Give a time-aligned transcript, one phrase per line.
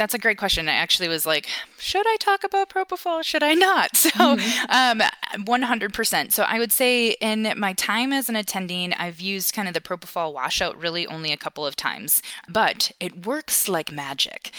[0.00, 0.66] That's a great question.
[0.66, 1.46] I actually was like,
[1.76, 3.22] should I talk about propofol?
[3.22, 3.90] Should I not?
[4.00, 5.00] So, mm-hmm.
[5.02, 5.06] um,
[5.44, 6.32] 100%.
[6.32, 9.80] So, I would say in my time as an attending, I've used kind of the
[9.82, 14.52] propofol washout really only a couple of times, but it works like magic.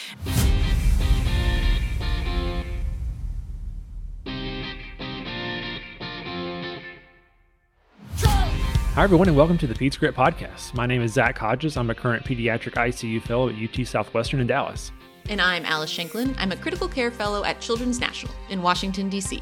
[8.93, 10.75] Hi, everyone, and welcome to the PedsCrit Podcast.
[10.75, 11.77] My name is Zach Hodges.
[11.77, 14.91] I'm a current pediatric ICU fellow at UT Southwestern in Dallas.
[15.31, 16.35] And I'm Alice Shanklin.
[16.37, 19.41] I'm a critical care fellow at Children's National in Washington, D.C.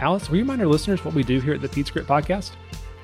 [0.00, 2.52] Alice, will you remind our listeners what we do here at the Peds Podcast?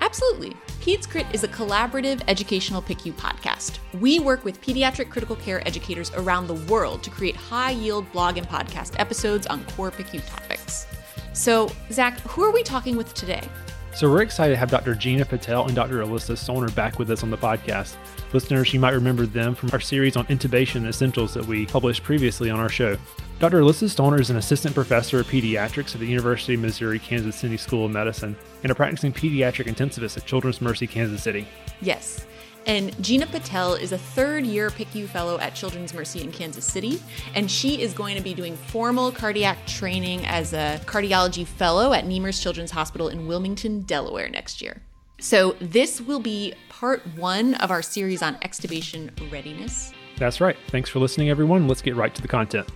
[0.00, 0.56] Absolutely.
[0.80, 3.78] PedsCrit is a collaborative educational PICU podcast.
[4.00, 8.38] We work with pediatric critical care educators around the world to create high yield blog
[8.38, 10.86] and podcast episodes on core PICU topics.
[11.34, 13.46] So, Zach, who are we talking with today?
[13.94, 14.96] So we're excited to have Dr.
[14.96, 16.02] Gina Patel and Dr.
[16.02, 17.94] Alyssa Stoner back with us on the podcast.
[18.32, 22.50] Listeners, you might remember them from our series on intubation essentials that we published previously
[22.50, 22.96] on our show.
[23.38, 23.60] Dr.
[23.60, 27.56] Alyssa Stoner is an assistant professor of pediatrics at the University of Missouri Kansas City
[27.56, 31.46] School of Medicine and a practicing pediatric intensivist at Children's Mercy Kansas City.
[31.80, 32.26] Yes.
[32.66, 37.02] And Gina Patel is a third year PICU fellow at Children's Mercy in Kansas City.
[37.34, 42.06] And she is going to be doing formal cardiac training as a cardiology fellow at
[42.06, 44.82] Nemours Children's Hospital in Wilmington, Delaware next year.
[45.20, 49.92] So, this will be part one of our series on extubation readiness.
[50.18, 50.56] That's right.
[50.68, 51.68] Thanks for listening, everyone.
[51.68, 52.68] Let's get right to the content.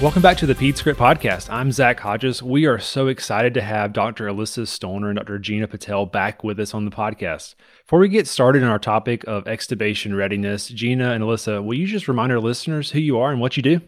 [0.00, 1.50] Welcome back to the PedsCrit Podcast.
[1.50, 2.40] I'm Zach Hodges.
[2.40, 4.26] We are so excited to have Dr.
[4.28, 5.40] Alyssa Stoner and Dr.
[5.40, 7.56] Gina Patel back with us on the podcast.
[7.84, 11.88] Before we get started on our topic of extubation readiness, Gina and Alyssa, will you
[11.88, 13.80] just remind our listeners who you are and what you do?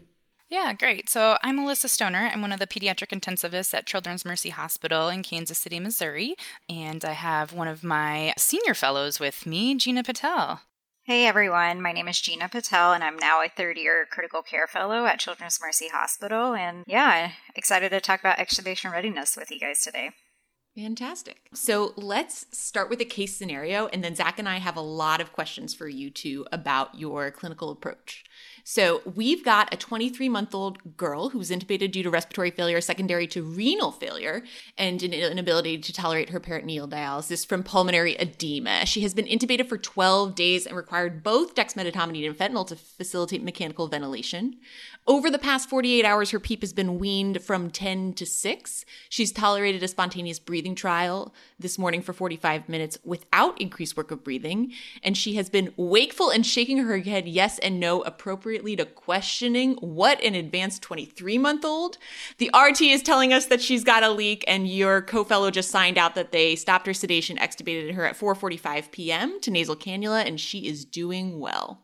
[0.49, 1.07] Yeah, great.
[1.07, 2.29] So I'm Alyssa Stoner.
[2.33, 6.35] I'm one of the pediatric intensivists at Children's Mercy Hospital in Kansas City, Missouri.
[6.69, 10.59] And I have one of my senior fellows with me, Gina Patel.
[11.11, 14.65] Hey everyone, my name is Gina Patel, and I'm now a third year critical care
[14.65, 16.55] fellow at Children's Mercy Hospital.
[16.55, 20.11] And yeah, excited to talk about extubation readiness with you guys today.
[20.73, 21.49] Fantastic.
[21.53, 25.19] So let's start with a case scenario, and then Zach and I have a lot
[25.19, 28.23] of questions for you two about your clinical approach.
[28.63, 32.81] So we've got a 23 month old girl who was intubated due to respiratory failure
[32.81, 34.43] secondary to renal failure
[34.77, 38.85] and an inability to tolerate her peritoneal dialysis from pulmonary edema.
[38.85, 43.43] She has been intubated for 12 days and required both dexmedetomidine and fentanyl to facilitate
[43.43, 44.57] mechanical ventilation.
[45.07, 48.85] Over the past 48 hours, her PEEP has been weaned from 10 to 6.
[49.09, 54.23] She's tolerated a spontaneous breathing trial this morning for 45 minutes without increased work of
[54.23, 54.73] breathing.
[55.03, 59.73] And she has been wakeful and shaking her head yes and no appropriately to questioning
[59.75, 61.97] what an advanced 23 month old.
[62.37, 65.71] The RT is telling us that she's got a leak, and your co fellow just
[65.71, 69.39] signed out that they stopped her sedation, extubated her at 4:45 p.m.
[69.41, 71.81] to nasal cannula, and she is doing well.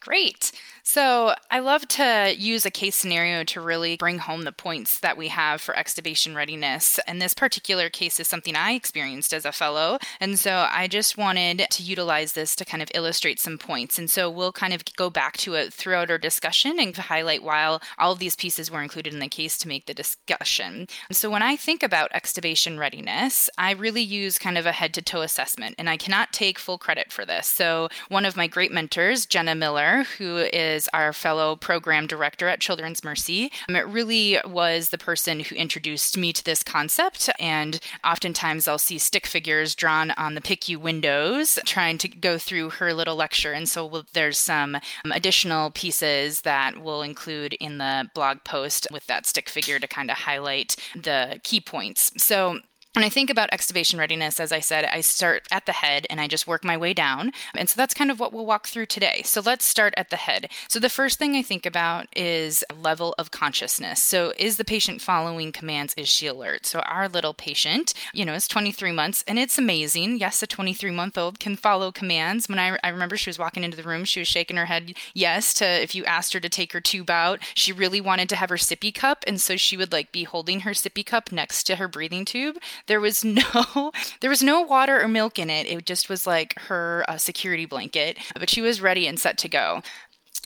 [0.00, 0.52] Great.
[0.82, 5.16] So, I love to use a case scenario to really bring home the points that
[5.16, 6.98] we have for extubation readiness.
[7.06, 9.98] And this particular case is something I experienced as a fellow.
[10.20, 13.98] And so, I just wanted to utilize this to kind of illustrate some points.
[13.98, 17.82] And so, we'll kind of go back to it throughout our discussion and highlight while
[17.98, 20.88] all of these pieces were included in the case to make the discussion.
[21.12, 25.02] So, when I think about extubation readiness, I really use kind of a head to
[25.02, 25.74] toe assessment.
[25.78, 27.46] And I cannot take full credit for this.
[27.46, 32.48] So, one of my great mentors, Jenna Miller, who is is our fellow program director
[32.48, 33.52] at Children's Mercy.
[33.68, 37.28] Um, it really was the person who introduced me to this concept.
[37.38, 42.70] And oftentimes I'll see stick figures drawn on the PICU windows trying to go through
[42.70, 43.52] her little lecture.
[43.52, 48.86] And so we'll, there's some um, additional pieces that we'll include in the blog post
[48.90, 52.12] with that stick figure to kind of highlight the key points.
[52.16, 52.60] So
[52.94, 56.20] when I think about extubation readiness, as I said, I start at the head and
[56.20, 57.30] I just work my way down.
[57.54, 59.22] And so that's kind of what we'll walk through today.
[59.24, 60.50] So let's start at the head.
[60.68, 64.02] So the first thing I think about is level of consciousness.
[64.02, 65.94] So is the patient following commands?
[65.96, 66.66] Is she alert?
[66.66, 70.18] So our little patient, you know, is 23 months and it's amazing.
[70.18, 72.48] Yes, a 23 month old can follow commands.
[72.48, 74.94] When I, I remember she was walking into the room, she was shaking her head
[75.14, 77.38] yes to if you asked her to take her tube out.
[77.54, 79.22] She really wanted to have her sippy cup.
[79.28, 82.56] And so she would like be holding her sippy cup next to her breathing tube
[82.90, 85.66] there was no there was no water or milk in it.
[85.68, 89.48] It just was like her uh, security blanket, but she was ready and set to
[89.48, 89.82] go.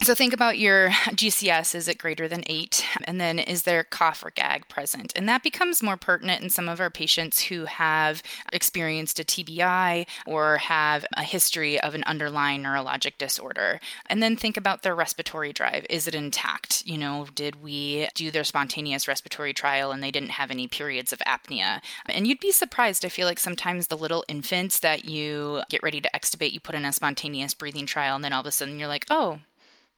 [0.03, 1.75] So think about your GCS.
[1.75, 2.85] Is it greater than eight?
[3.05, 5.13] And then is there cough or gag present?
[5.17, 10.07] And that becomes more pertinent in some of our patients who have experienced a TBI
[10.27, 13.81] or have a history of an underlying neurologic disorder.
[14.07, 15.87] And then think about their respiratory drive.
[15.89, 16.85] Is it intact?
[16.85, 21.15] You know, did we do their spontaneous respiratory trial and they didn't have any periods
[21.15, 21.81] of apnea?
[22.11, 23.07] And you'd be surprised.
[23.07, 26.75] I feel like sometimes the little infants that you get ready to extubate, you put
[26.75, 29.39] in a spontaneous breathing trial, and then all of a sudden you're like, oh,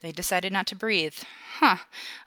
[0.06, 1.14] they decided not to breathe.
[1.58, 1.76] Huh.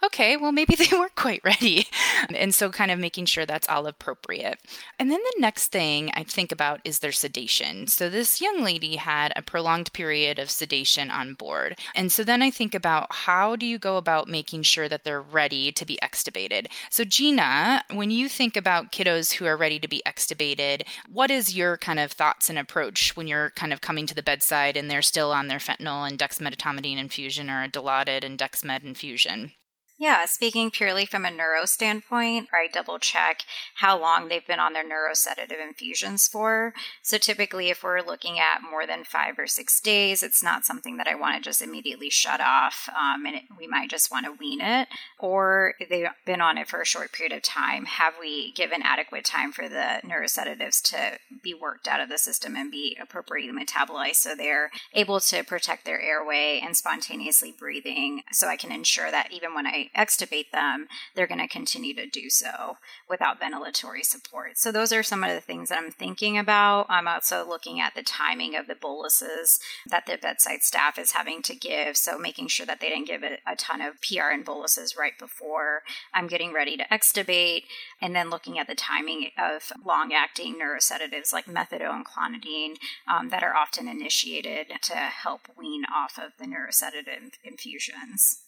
[0.03, 1.85] Okay, well, maybe they weren't quite ready.
[2.33, 4.59] And so, kind of making sure that's all appropriate.
[4.97, 7.87] And then the next thing I think about is their sedation.
[7.87, 11.77] So, this young lady had a prolonged period of sedation on board.
[11.93, 15.21] And so, then I think about how do you go about making sure that they're
[15.21, 16.67] ready to be extubated?
[16.89, 21.55] So, Gina, when you think about kiddos who are ready to be extubated, what is
[21.55, 24.89] your kind of thoughts and approach when you're kind of coming to the bedside and
[24.89, 29.53] they're still on their fentanyl and dexmedetomidine infusion or Dilaudid and Dexmed infusion.
[29.99, 33.41] Yeah, speaking purely from a neuro standpoint, I double check
[33.75, 36.73] how long they've been on their neurosedative infusions for.
[37.01, 40.95] So typically, if we're looking at more than five or six days, it's not something
[40.95, 44.25] that I want to just immediately shut off, um, and it, we might just want
[44.25, 44.87] to wean it.
[45.19, 49.25] Or they've been on it for a short period of time, have we given adequate
[49.25, 54.15] time for the neurosedatives to be worked out of the system and be appropriately metabolized
[54.15, 59.33] so they're able to protect their airway and spontaneously breathing so I can ensure that
[59.33, 62.77] even when I extubate them, they're going to continue to do so
[63.09, 64.57] without ventilatory support.
[64.57, 66.87] So, those are some of the things that I'm thinking about.
[66.89, 69.59] I'm also looking at the timing of the boluses
[69.89, 71.97] that the bedside staff is having to give.
[71.97, 75.83] So, making sure that they didn't give a, a ton of PRN boluses right before
[76.13, 77.63] I'm getting ready to extubate,
[78.01, 82.75] and then looking at the timing of long acting neurosedatives like methadone and clonidine
[83.07, 88.41] um, that are often initiated to help wean off of the neurosedative infusions.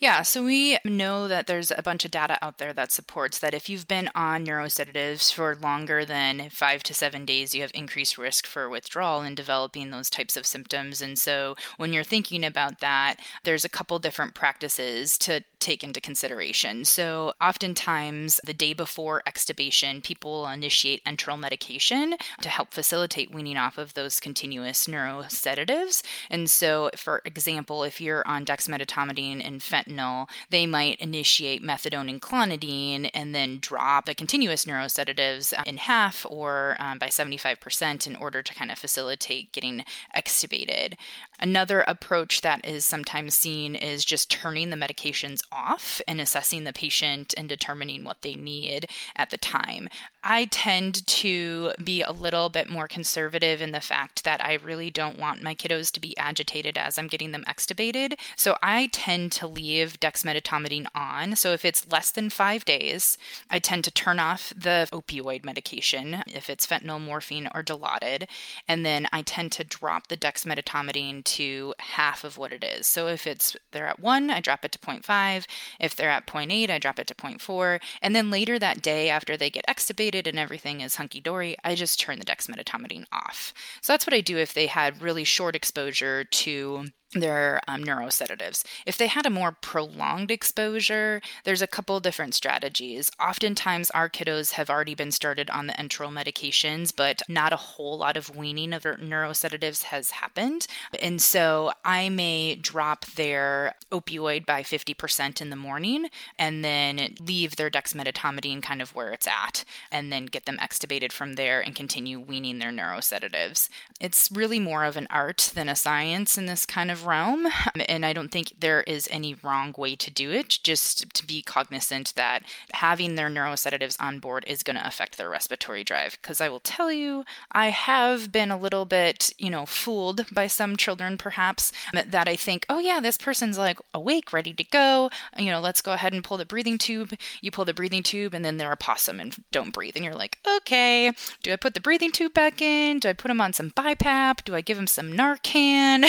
[0.00, 3.54] Yeah, so we know that there's a bunch of data out there that supports that
[3.54, 8.18] if you've been on neurosedatives for longer than five to seven days, you have increased
[8.18, 11.00] risk for withdrawal and developing those types of symptoms.
[11.00, 16.00] And so when you're thinking about that, there's a couple different practices to take into
[16.00, 16.84] consideration.
[16.84, 23.78] So, oftentimes, the day before extubation, people initiate enteral medication to help facilitate weaning off
[23.78, 26.02] of those continuous neurosedatives.
[26.30, 32.20] And so, for example, if you're on dexmedetomidine and fentanyl, they might initiate methadone and
[32.20, 38.42] clonidine and then drop the continuous neurosedatives in half or um, by 75% in order
[38.42, 39.84] to kind of facilitate getting
[40.14, 40.94] extubated.
[41.40, 46.72] Another approach that is sometimes seen is just turning the medications off and assessing the
[46.72, 48.86] patient and determining what they need
[49.16, 49.88] at the time.
[50.26, 54.90] I tend to be a little bit more conservative in the fact that I really
[54.90, 58.14] don't want my kiddos to be agitated as I'm getting them extubated.
[58.34, 61.36] So I tend to leave dexmedetomidine on.
[61.36, 63.18] So if it's less than five days,
[63.50, 68.26] I tend to turn off the opioid medication, if it's fentanyl, morphine, or Dilaudid.
[68.66, 72.86] And then I tend to drop the dexmedetomidine to half of what it is.
[72.86, 75.44] So if it's they're at one, I drop it to 0.5.
[75.78, 77.78] If they're at 0.8, I drop it to 0.4.
[78.00, 81.74] And then later that day, after they get extubated and everything is hunky dory, I
[81.74, 83.52] just turn the dexmedetomidine off.
[83.80, 88.64] So that's what I do if they had really short exposure to their um, neurosedatives.
[88.86, 93.10] If they had a more prolonged exposure, there's a couple different strategies.
[93.20, 97.98] Oftentimes, our kiddos have already been started on the enteral medications, but not a whole
[97.98, 100.66] lot of weaning of their neurosedatives has happened.
[101.00, 106.08] And so I may drop their opioid by 50% in the morning
[106.38, 111.12] and then leave their dexmedetomidine kind of where it's at and then get them extubated
[111.12, 113.68] from there and continue weaning their neurosedatives.
[114.00, 117.46] It's really more of an art than a science in this kind of realm.
[117.46, 121.26] Um, and I don't think there is any wrong way to do it, just to
[121.26, 122.42] be cognizant that
[122.72, 126.18] having their neurosedatives on board is going to affect their respiratory drive.
[126.20, 130.46] Because I will tell you, I have been a little bit, you know, fooled by
[130.46, 134.64] some children perhaps um, that I think, oh, yeah, this person's like awake, ready to
[134.64, 135.10] go.
[135.38, 137.14] You know, let's go ahead and pull the breathing tube.
[137.40, 139.93] You pull the breathing tube, and then they're a possum and don't breathe.
[139.94, 142.98] And you're like, okay, do I put the breathing tube back in?
[142.98, 144.44] Do I put him on some BiPAP?
[144.44, 146.04] Do I give him some Narcan?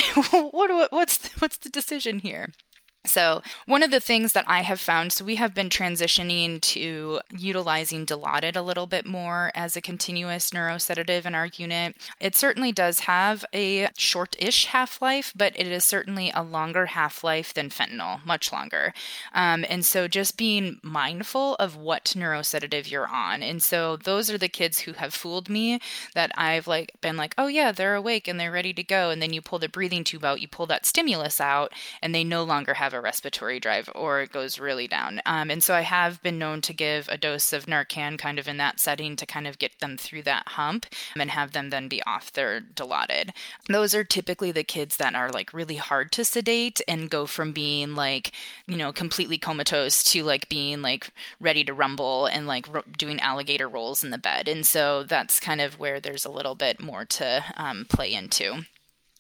[0.51, 2.51] what I, what's what's the decision here?
[3.06, 7.20] So, one of the things that I have found, so we have been transitioning to
[7.32, 11.96] utilizing Dilaudid a little bit more as a continuous neurosedative in our unit.
[12.20, 16.88] It certainly does have a short ish half life, but it is certainly a longer
[16.88, 18.94] half life than fentanyl, much longer.
[19.34, 23.44] Um, and so, just being mindful of what neurosedative you're on.
[23.44, 25.80] And so, those are the kids who have fooled me
[26.14, 29.10] that I've like been like, oh, yeah, they're awake and they're ready to go.
[29.10, 31.72] And then you pull the breathing tube out, you pull that stimulus out,
[32.02, 35.22] and they no longer have a respiratory drive or it goes really down.
[35.25, 38.48] Um, and so I have been known to give a dose of Narcan kind of
[38.48, 40.86] in that setting to kind of get them through that hump
[41.16, 43.32] and have them then be off their Dilaudid.
[43.70, 47.52] Those are typically the kids that are like really hard to sedate and go from
[47.52, 48.32] being like,
[48.68, 51.10] you know, completely comatose to like being like
[51.40, 54.48] ready to rumble and like doing alligator rolls in the bed.
[54.48, 58.66] And so that's kind of where there's a little bit more to um, play into.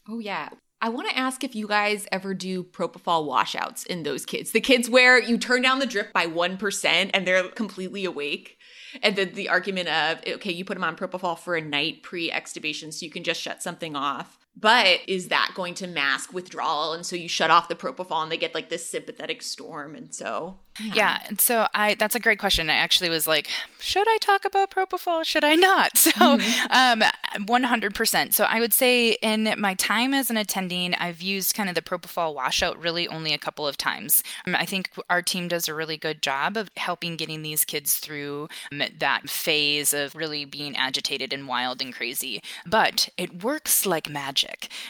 [0.07, 0.49] Oh, yeah.
[0.85, 4.51] I want to ask if you guys ever do propofol washouts in those kids.
[4.51, 8.59] The kids where you turn down the drip by 1% and they're completely awake.
[9.01, 12.29] And then the argument of, okay, you put them on propofol for a night pre
[12.29, 14.44] extubation so you can just shut something off.
[14.57, 16.93] But is that going to mask withdrawal?
[16.93, 19.95] And so you shut off the propofol and they get like this sympathetic storm.
[19.95, 20.93] And so yeah.
[20.93, 21.19] yeah.
[21.27, 22.69] And so I that's a great question.
[22.69, 25.25] I actually was like, should I talk about propofol?
[25.25, 25.91] Should I not?
[26.05, 27.01] So mm-hmm.
[27.03, 27.09] um
[27.45, 28.33] 100%.
[28.33, 31.81] So I would say in my time as an attending, I've used kind of the
[31.81, 34.23] propofol washout really only a couple of times.
[34.45, 37.97] Um, I think our team does a really good job of helping getting these kids
[37.97, 42.41] through um, that phase of really being agitated and wild and crazy.
[42.65, 44.44] But it works like magic.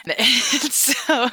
[0.70, 1.28] so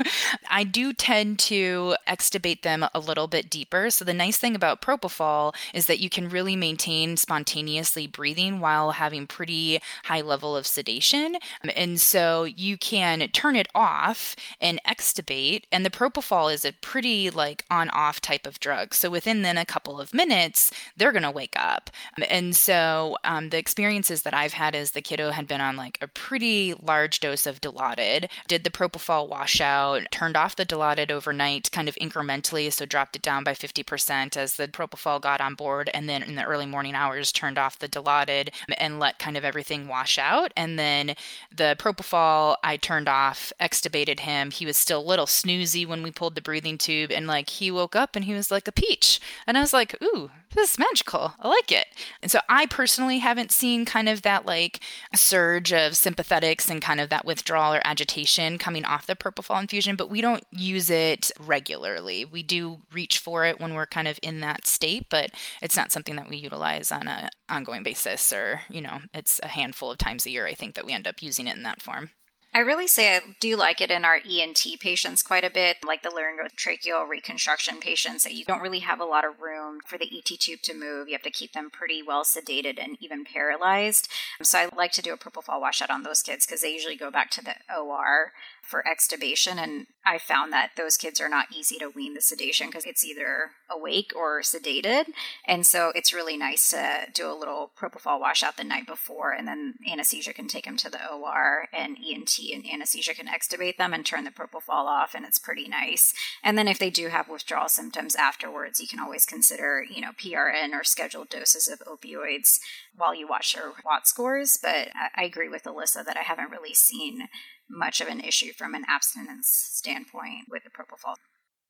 [0.49, 3.89] I do tend to extubate them a little bit deeper.
[3.89, 8.91] So the nice thing about propofol is that you can really maintain spontaneously breathing while
[8.91, 11.37] having pretty high level of sedation.
[11.75, 15.63] And so you can turn it off and extubate.
[15.71, 18.93] And the propofol is a pretty like on off type of drug.
[18.93, 21.89] So within then a couple of minutes, they're going to wake up.
[22.29, 25.97] And so um, the experiences that I've had is the kiddo had been on like
[26.01, 28.12] a pretty large dose of Dilaudid,
[28.47, 33.21] did the propofol washout, turned off the Dilaudid overnight kind of incrementally, so dropped it
[33.21, 36.95] down by 50% as the propofol got on board, and then in the early morning
[36.95, 40.51] hours turned off the Dilaudid and let kind of everything wash out.
[40.55, 41.15] And then
[41.55, 44.51] the propofol I turned off, extubated him.
[44.51, 47.71] He was still a little snoozy when we pulled the breathing tube, and like he
[47.71, 49.19] woke up and he was like a peach.
[49.47, 51.33] And I was like, ooh, this is magical.
[51.39, 51.87] I like it.
[52.21, 54.79] And so I personally haven't seen kind of that like
[55.15, 59.95] surge of sympathetics and kind of that withdrawal or agitation coming off the propofol infusion,
[59.95, 62.25] but we don't use it regularly.
[62.25, 65.31] We do reach for it when we're kind of in that state, but
[65.61, 69.47] it's not something that we utilize on a ongoing basis or, you know, it's a
[69.47, 71.81] handful of times a year I think that we end up using it in that
[71.81, 72.11] form.
[72.55, 76.03] I really say I do like it in our ENT patients quite a bit, like
[76.03, 80.07] the laryngotracheal reconstruction patients that you don't really have a lot of room for the
[80.15, 81.07] ET tube to move.
[81.07, 84.07] You have to keep them pretty well sedated and even paralyzed.
[84.43, 87.09] So I like to do a propofol washout on those kids because they usually go
[87.09, 88.33] back to the OR
[88.63, 89.57] for extubation.
[89.57, 93.05] And I found that those kids are not easy to wean the sedation because it's
[93.05, 95.05] either awake or sedated.
[95.45, 99.47] And so it's really nice to do a little propofol washout the night before, and
[99.47, 103.93] then anesthesia can take them to the OR, and ENT and anesthesia can extubate them
[103.93, 106.13] and turn the propofol off, and it's pretty nice.
[106.43, 110.11] And then if they do have withdrawal symptoms afterwards, you can always consider, you know,
[110.11, 112.59] PRN or scheduled doses of opioids
[112.95, 114.57] while you watch their WAT scores.
[114.61, 117.27] But I agree with Alyssa that I haven't really seen
[117.73, 121.15] much of an issue from an abstinence standpoint with the propofol.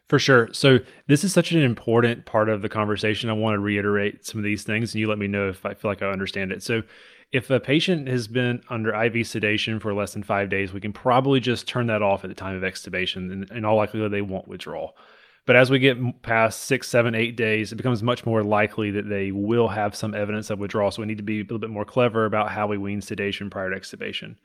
[0.09, 0.49] For sure.
[0.53, 3.29] So this is such an important part of the conversation.
[3.29, 5.73] I want to reiterate some of these things, and you let me know if I
[5.73, 6.61] feel like I understand it.
[6.63, 6.83] So,
[7.31, 10.93] if a patient has been under IV sedation for less than five days, we can
[10.93, 14.21] probably just turn that off at the time of extubation, and in all likelihood, they
[14.21, 14.91] won't withdraw.
[15.45, 19.09] But as we get past six, seven, eight days, it becomes much more likely that
[19.09, 20.91] they will have some evidence of withdrawal.
[20.91, 23.49] So we need to be a little bit more clever about how we wean sedation
[23.49, 24.35] prior to extubation.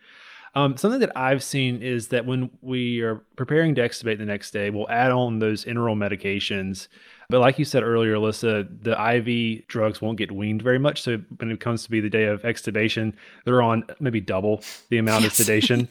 [0.54, 4.50] Um, something that I've seen is that when we are preparing to extubate the next
[4.50, 6.88] day, we'll add on those enteral medications.
[7.28, 11.02] But like you said earlier, Alyssa, the IV drugs won't get weaned very much.
[11.02, 13.12] So when it comes to be the day of extubation,
[13.44, 15.32] they're on maybe double the amount yes.
[15.32, 15.88] of sedation.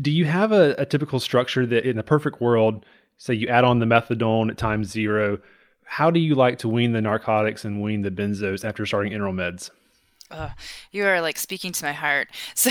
[0.00, 2.86] Do you have a, a typical structure that in a perfect world,
[3.16, 5.38] say you add on the methadone at times zero,
[5.84, 9.34] how do you like to wean the narcotics and wean the benzos after starting enteral
[9.34, 9.70] meds?
[10.30, 10.50] Uh,
[10.92, 12.28] you are like speaking to my heart.
[12.58, 12.70] So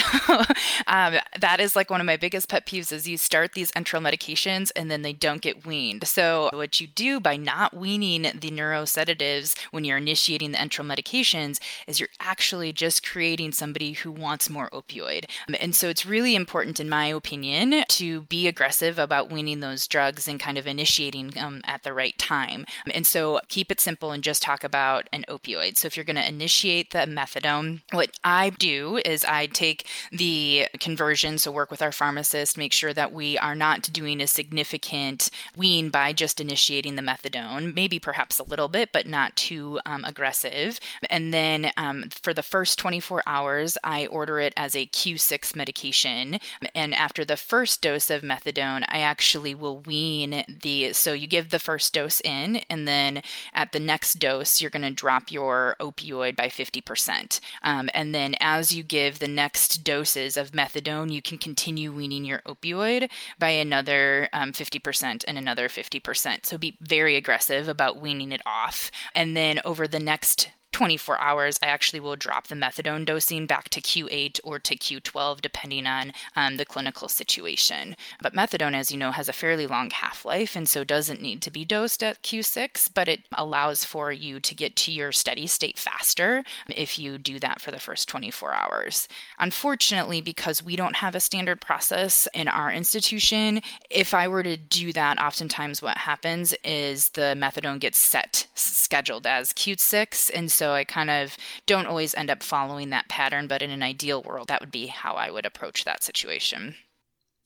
[0.88, 4.02] um, that is like one of my biggest pet peeves is you start these enteral
[4.02, 6.06] medications and then they don't get weaned.
[6.06, 11.60] So what you do by not weaning the neurosedatives when you're initiating the enteral medications
[11.88, 15.26] is you're actually just creating somebody who wants more opioid.
[15.60, 20.28] And so it's really important, in my opinion, to be aggressive about weaning those drugs
[20.28, 22.66] and kind of initiating them at the right time.
[22.92, 25.78] And so keep it simple and just talk about an opioid.
[25.78, 27.47] So if you're going to initiate the methadone,
[27.92, 32.94] what I do is I take the conversion, so work with our pharmacist, make sure
[32.94, 38.40] that we are not doing a significant wean by just initiating the methadone, maybe perhaps
[38.40, 40.80] a little bit, but not too um, aggressive.
[41.10, 46.40] And then um, for the first 24 hours, I order it as a Q6 medication.
[46.76, 51.50] And after the first dose of methadone, I actually will wean the, so you give
[51.50, 53.22] the first dose in, and then
[53.54, 57.37] at the next dose, you're going to drop your opioid by 50%.
[57.64, 62.26] Um, and then as you give the next doses of methadone, you can continue weaning
[62.26, 66.46] your opioid by another um, 50% and another 50%.
[66.46, 68.92] So be very aggressive about weaning it off.
[69.16, 73.70] And then over the next 24 hours, I actually will drop the methadone dosing back
[73.70, 77.96] to Q8 or to Q12, depending on um, the clinical situation.
[78.22, 81.42] But methadone, as you know, has a fairly long half life and so doesn't need
[81.42, 85.48] to be dosed at Q6, but it allows for you to get to your steady
[85.48, 89.08] state faster if you do that for the first 24 hours.
[89.40, 94.58] Unfortunately, because we don't have a standard process in our institution, if I were to
[94.58, 100.32] do that, oftentimes what happens is the methadone gets set scheduled as Q6.
[100.34, 103.84] And so I kind of don't always end up following that pattern, but in an
[103.84, 106.76] ideal world, that would be how I would approach that situation.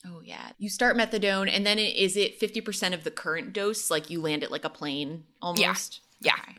[0.06, 0.51] Oh yeah.
[0.58, 4.22] You start methadone and then it, is it 50% of the current dose like you
[4.22, 6.01] land it like a plane almost?
[6.20, 6.32] Yeah.
[6.38, 6.41] Yeah.
[6.41, 6.58] Okay.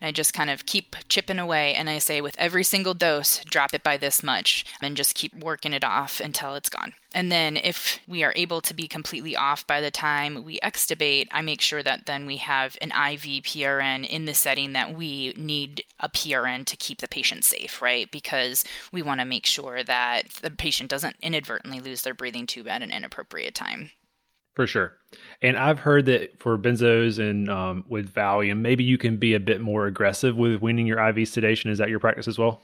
[0.00, 3.44] And I just kind of keep chipping away and I say with every single dose,
[3.44, 6.94] drop it by this much and just keep working it off until it's gone.
[7.12, 11.26] And then if we are able to be completely off by the time we extubate,
[11.32, 15.34] I make sure that then we have an IV PRN in the setting that we
[15.36, 18.10] need a PRN to keep the patient safe, right?
[18.10, 22.68] Because we want to make sure that the patient doesn't inadvertently lose their breathing tube
[22.68, 23.90] at an inappropriate time.
[24.60, 24.92] For sure.
[25.40, 29.40] And I've heard that for benzos and um, with Valium, maybe you can be a
[29.40, 31.70] bit more aggressive with weaning your IV sedation.
[31.70, 32.60] Is that your practice as well?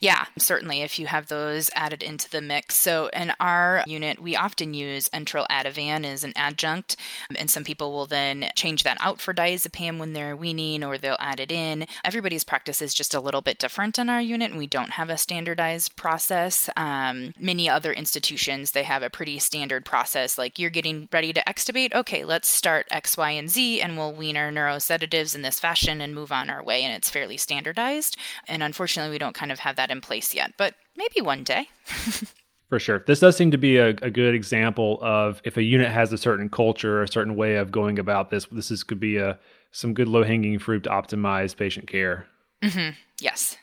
[0.00, 2.76] Yeah, certainly if you have those added into the mix.
[2.76, 6.96] So in our unit, we often use enteral ativan as an adjunct,
[7.36, 11.16] and some people will then change that out for diazepam when they're weaning or they'll
[11.18, 11.86] add it in.
[12.04, 15.10] Everybody's practice is just a little bit different in our unit, and we don't have
[15.10, 16.70] a standardized process.
[16.76, 21.42] Um, many other institutions, they have a pretty standard process, like you're getting ready to
[21.44, 21.94] extubate.
[21.94, 26.00] Okay, let's start X, Y, and Z, and we'll wean our neurosedatives in this fashion
[26.00, 28.16] and move on our way, and it's fairly standardized.
[28.46, 31.68] And unfortunately, we don't kind of have that in place yet, but maybe one day.
[32.68, 33.04] For sure.
[33.06, 36.16] This does seem to be a, a, good example of if a unit has a
[36.16, 39.38] certain culture, or a certain way of going about this, this is, could be a
[39.72, 42.26] some good low hanging fruit to optimize patient care.
[42.62, 42.94] Mm-hmm.
[43.20, 43.58] Yes.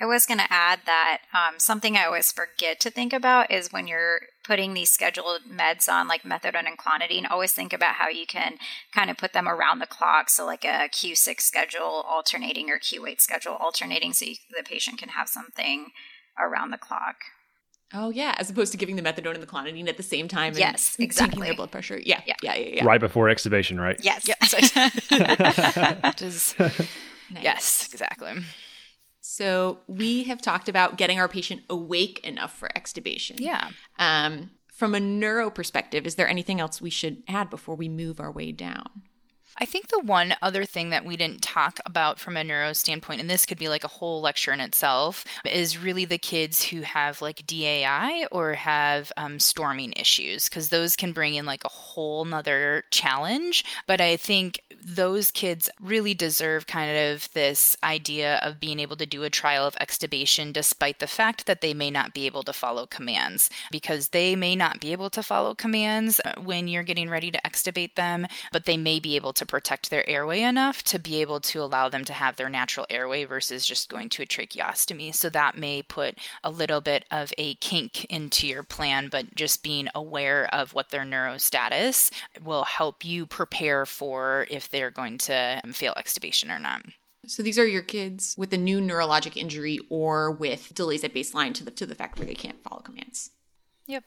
[0.00, 3.70] I was going to add that um, something I always forget to think about is
[3.70, 8.08] when you're putting these scheduled meds on, like methadone and clonidine, always think about how
[8.08, 8.56] you can
[8.94, 10.30] kind of put them around the clock.
[10.30, 15.10] So, like a Q6 schedule alternating or Q8 schedule alternating, so you, the patient can
[15.10, 15.88] have something
[16.38, 17.16] around the clock.
[17.92, 20.54] Oh yeah, as opposed to giving the methadone and the clonidine at the same time.
[20.56, 21.48] yes, exactly.
[21.48, 22.00] Their blood pressure.
[22.02, 22.84] Yeah, yeah, yeah, yeah, yeah.
[22.84, 23.98] Right before extubation, right?
[24.02, 24.26] Yes.
[24.26, 24.72] Yes.
[27.30, 27.42] nice.
[27.42, 28.32] Yes, exactly.
[29.30, 33.38] So we have talked about getting our patient awake enough for extubation.
[33.38, 33.70] Yeah.
[33.96, 38.18] Um, from a neuro perspective, is there anything else we should add before we move
[38.18, 39.02] our way down?
[39.60, 43.20] I think the one other thing that we didn't talk about from a neuro standpoint,
[43.20, 46.80] and this could be like a whole lecture in itself, is really the kids who
[46.80, 51.68] have like DAI or have um, storming issues, because those can bring in like a
[51.68, 53.64] whole nother challenge.
[53.86, 59.04] But I think those kids really deserve kind of this idea of being able to
[59.04, 62.52] do a trial of extubation despite the fact that they may not be able to
[62.54, 67.30] follow commands, because they may not be able to follow commands when you're getting ready
[67.30, 71.20] to extubate them, but they may be able to protect their airway enough to be
[71.20, 75.12] able to allow them to have their natural airway versus just going to a tracheostomy.
[75.12, 79.64] So that may put a little bit of a kink into your plan, but just
[79.64, 85.18] being aware of what their neuro status will help you prepare for if they're going
[85.18, 86.82] to um, fail extubation or not.
[87.26, 91.52] So these are your kids with a new neurologic injury or with delays at baseline
[91.54, 93.30] to the to the fact where they can't follow commands.
[93.86, 94.04] Yep.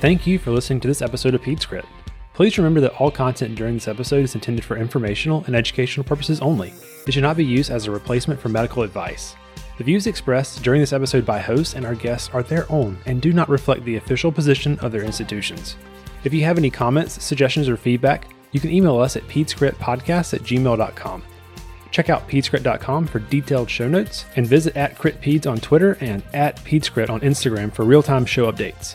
[0.00, 1.84] Thank you for listening to this episode of PedsCrit.
[2.32, 6.40] Please remember that all content during this episode is intended for informational and educational purposes
[6.40, 6.72] only.
[7.04, 9.34] It should not be used as a replacement for medical advice.
[9.76, 13.20] The views expressed during this episode by hosts and our guests are their own and
[13.20, 15.74] do not reflect the official position of their institutions.
[16.22, 20.42] If you have any comments, suggestions, or feedback, you can email us at pedscritpodcast at
[20.42, 21.22] gmail.com.
[21.90, 26.56] Check out pedscrit.com for detailed show notes and visit at CritPeds on Twitter and at
[26.58, 28.94] pedscrit on Instagram for real time show updates.